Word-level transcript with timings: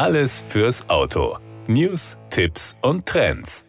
Alles 0.00 0.46
fürs 0.48 0.88
Auto. 0.88 1.36
News, 1.66 2.16
Tipps 2.30 2.74
und 2.80 3.04
Trends. 3.04 3.66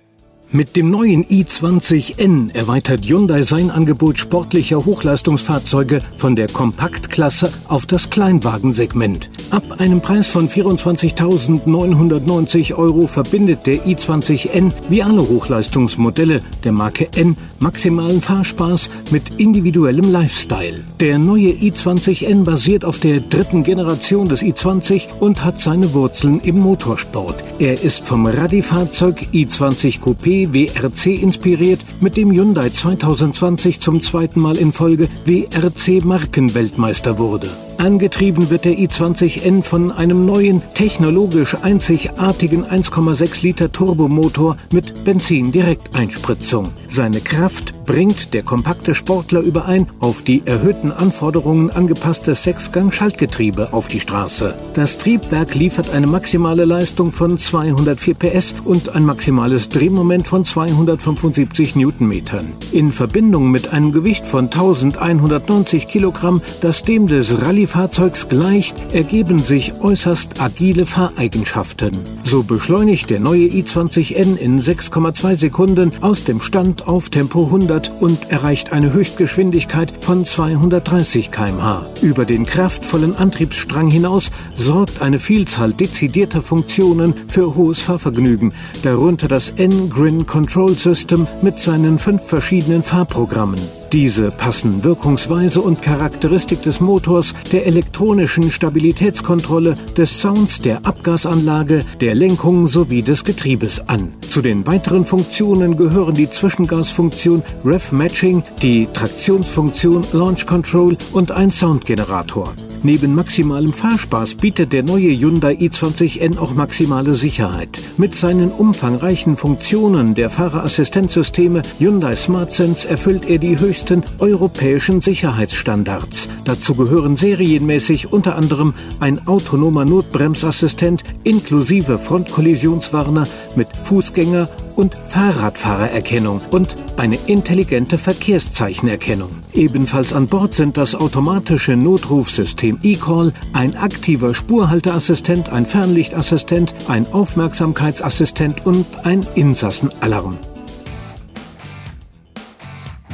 Mit 0.50 0.78
dem 0.78 0.90
neuen 0.90 1.26
i20N 1.26 2.56
erweitert 2.56 3.04
Hyundai 3.04 3.44
sein 3.44 3.70
Angebot 3.70 4.18
sportlicher 4.18 4.86
Hochleistungsfahrzeuge 4.86 6.02
von 6.16 6.38
der 6.38 6.48
Kompaktklasse 6.48 7.52
auf 7.68 7.86
das 7.86 8.10
Kleinwagensegment. 8.10 9.30
Ab 9.52 9.64
einem 9.80 10.00
Preis 10.00 10.28
von 10.28 10.48
24.990 10.48 12.76
Euro 12.76 13.06
verbindet 13.06 13.68
der 13.68 13.84
i20N 13.84 14.72
wie 14.88 15.04
alle 15.04 15.28
Hochleistungsmodelle 15.28 16.42
der 16.64 16.72
Marke 16.72 17.10
N 17.18 17.36
maximalen 17.60 18.22
Fahrspaß 18.22 18.90
mit 19.12 19.42
individuellem 19.42 20.10
Lifestyle. 20.10 20.86
Der 21.02 21.20
neue 21.20 21.50
i20N 21.50 22.46
basiert 22.46 22.86
auf 22.86 23.00
der 23.00 23.20
dritten 23.20 23.64
Generation 23.64 24.30
des 24.30 24.42
i20 24.42 25.10
und 25.20 25.44
hat 25.44 25.60
seine 25.60 25.94
Wurzeln 25.94 26.40
im 26.40 26.60
Motorsport. 26.60 27.44
Er 27.60 27.74
ist 27.74 28.08
vom 28.08 28.28
Rallye-Fahrzeug 28.28 29.28
i20 29.34 30.00
Coupé 30.00 30.54
WRC 30.54 31.22
inspiriert, 31.22 31.82
mit 32.00 32.16
dem 32.16 32.32
Hyundai 32.32 32.70
2020 32.70 33.82
zum 33.82 34.02
zweiten 34.02 34.40
Mal 34.40 34.56
in 34.56 34.72
Folge 34.72 35.10
WRC 35.26 36.06
Markenweltmeister 36.06 37.20
wurde. 37.20 37.50
Angetrieben 37.82 38.52
wird 38.52 38.66
der 38.66 38.74
i20N 38.74 39.64
von 39.64 39.92
einem 39.92 40.24
neuen, 40.28 40.62
technologisch 40.76 41.56
einzigartigen 41.64 42.64
1,6 42.64 43.42
Liter 43.42 43.72
Turbomotor 43.72 44.56
mit 44.72 45.04
Benzin-Direkteinspritzung. 45.04 46.70
Seine 46.94 47.22
Kraft 47.22 47.86
bringt 47.86 48.34
der 48.34 48.44
kompakte 48.44 48.94
Sportler 48.96 49.40
überein 49.40 49.88
auf 50.02 50.24
die 50.24 50.42
erhöhten 50.46 50.92
Anforderungen 50.92 51.70
angepasstes 51.70 52.44
Sechsgang-Schaltgetriebe 52.44 53.72
auf 53.72 53.88
die 53.88 54.02
Straße. 54.02 54.56
Das 54.74 54.98
Triebwerk 54.98 55.56
liefert 55.56 55.94
eine 55.94 56.06
maximale 56.06 56.66
Leistung 56.66 57.14
von 57.14 57.38
204 57.38 58.14
PS 58.16 58.56
und 58.66 58.94
ein 58.94 59.06
maximales 59.06 59.70
Drehmoment 59.70 60.28
von 60.28 60.44
275 60.44 61.78
Newtonmetern. 61.78 62.48
In 62.74 62.92
Verbindung 62.92 63.52
mit 63.52 63.72
einem 63.72 63.94
Gewicht 63.94 64.28
von 64.28 64.48
1190 64.48 65.88
Kilogramm, 65.88 66.42
das 66.60 66.84
dem 66.84 67.08
des 67.08 67.42
Rallye 67.42 67.68
Fahrzeugs 67.68 68.28
gleicht, 68.28 68.94
ergeben 68.94 69.40
sich 69.40 69.76
äußerst 69.80 70.42
agile 70.42 70.86
Fahreigenschaften. 70.86 72.00
So 72.26 72.44
beschleunigt 72.44 73.10
der 73.10 73.22
neue 73.22 73.48
i20N 73.48 74.36
in 74.36 74.60
6,2 74.60 75.38
Sekunden 75.38 75.94
aus 76.02 76.26
dem 76.26 76.42
Stand 76.42 76.81
auf 76.88 77.10
Tempo 77.10 77.46
100 77.46 77.92
und 78.02 78.32
erreicht 78.32 78.72
eine 78.72 78.94
Höchstgeschwindigkeit 78.94 79.92
von 79.92 80.26
230 80.26 81.32
km/h. 81.32 81.86
Über 82.02 82.26
den 82.26 82.46
kraftvollen 82.46 83.16
Antriebsstrang 83.16 83.90
hinaus 83.90 84.32
sorgt 84.56 85.02
eine 85.02 85.20
Vielzahl 85.20 85.74
dezidierter 85.74 86.42
Funktionen 86.42 87.14
für 87.28 87.56
hohes 87.56 87.82
Fahrvergnügen, 87.82 88.54
darunter 88.84 89.28
das 89.28 89.52
N-Grin 89.52 90.26
Control 90.26 90.76
System 90.76 91.28
mit 91.42 91.60
seinen 91.60 92.00
fünf 92.00 92.24
verschiedenen 92.26 92.84
Fahrprogrammen. 92.84 93.81
Diese 93.92 94.32
passen 94.32 94.86
Wirkungsweise 94.86 95.60
und 95.60 95.82
Charakteristik 95.82 96.62
des 96.62 96.80
Motors, 96.80 97.34
der 97.52 97.66
elektronischen 97.66 98.50
Stabilitätskontrolle, 98.50 99.78
des 99.98 100.22
Sounds 100.22 100.62
der 100.62 100.86
Abgasanlage, 100.86 101.84
der 102.00 102.16
Lenkung 102.16 102.68
sowie 102.68 103.02
des 103.02 103.26
Getriebes 103.26 103.90
an. 103.90 104.14
Zu 104.22 104.42
den 104.42 104.66
weiteren 104.66 105.06
Funktionen 105.06 105.76
gehören 105.76 106.16
die 106.16 106.30
Zwischengasfunktion 106.30 107.44
Rev 107.66 107.94
Matching, 107.94 108.44
die 108.62 108.88
Traktionsfunktion 108.94 110.06
Launch 110.14 110.46
Control 110.46 110.96
und 111.12 111.32
ein 111.32 111.52
Soundgenerator. 111.52 112.54
Neben 112.84 113.14
maximalem 113.14 113.74
Fahrspaß 113.74 114.36
bietet 114.36 114.74
der 114.74 114.82
neue 114.82 115.12
Hyundai 115.12 115.54
i20N 115.54 116.40
auch 116.40 116.56
maximale 116.56 117.14
Sicherheit. 117.14 117.70
Mit 117.98 118.16
seinen 118.16 118.50
umfangreichen 118.50 119.38
Funktionen 119.38 120.16
der 120.16 120.32
Fahrerassistenzsysteme 120.32 121.62
Hyundai 121.78 122.16
SmartSense 122.16 122.90
erfüllt 122.90 123.30
er 123.30 123.38
die 123.38 123.60
höchsten 123.60 124.04
europäischen 124.18 125.00
Sicherheitsstandards. 125.00 126.28
Dazu 126.44 126.74
gehören 126.74 127.16
serienmäßig 127.16 128.12
unter 128.12 128.36
anderem 128.36 128.74
ein 129.00 129.28
autonomer 129.28 129.86
Notbremsassistent 129.86 131.04
inklusive 131.24 132.00
Frontkollisionswarner 132.00 133.28
mit 133.56 133.68
Fußgänger- 133.86 134.48
und 134.76 134.96
Fahrradfahrererkennung 134.96 136.42
und 136.52 136.76
eine 136.98 137.18
intelligente 137.28 137.98
Verkehrszeichenerkennung. 137.98 139.30
Ebenfalls 139.54 140.14
an 140.14 140.28
Bord 140.28 140.54
sind 140.54 140.78
das 140.78 140.96
automatische 140.96 141.76
Notrufsystem 141.76 142.80
eCall, 142.84 143.34
ein 143.54 143.76
aktiver 143.76 144.34
Spurhalteassistent, 144.34 145.52
ein 145.52 145.66
Fernlichtassistent, 145.66 146.74
ein 146.88 147.06
Aufmerksamkeitsassistent 147.12 148.66
und 148.66 148.86
ein 149.04 149.26
Insassenalarm. 149.36 150.38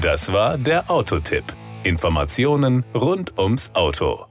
Das 0.02 0.32
war 0.32 0.58
der 0.58 0.90
Autotipp. 0.92 1.44
Informationen 1.84 2.86
rund 2.94 3.38
ums 3.40 3.72
Auto. 3.74 4.26